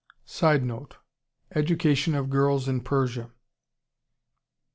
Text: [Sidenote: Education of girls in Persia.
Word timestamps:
[Sidenote: 0.25 0.95
Education 1.53 2.15
of 2.15 2.31
girls 2.31 2.67
in 2.67 2.81
Persia. 2.81 3.29